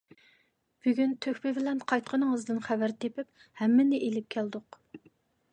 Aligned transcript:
بۈگۈن 0.85 1.11
تۆھپە 1.25 1.51
بىلەن 1.57 1.83
قايتقىنىڭىزدىن 1.93 2.63
خەۋەر 2.71 2.97
تېپىپ 3.05 3.47
ھەممىنى 3.63 4.01
ئېلىپ 4.09 4.31
كەلدۇق. 4.39 4.83